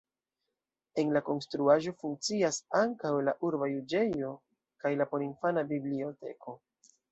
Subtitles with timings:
[1.01, 4.33] En la konstruaĵo funkcias ankaŭ la urba juĝejo
[4.87, 6.61] kaj la porinfana biblioteko.